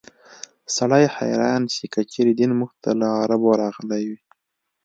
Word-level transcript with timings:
سړی 0.75 1.03
حیران 1.15 1.63
شي 1.75 1.85
که 1.93 2.01
چېرې 2.11 2.33
دین 2.39 2.51
موږ 2.59 2.71
ته 2.83 2.89
له 2.99 3.07
عربو 3.21 3.51
راغلی 3.61 4.03
وي. 4.09 4.19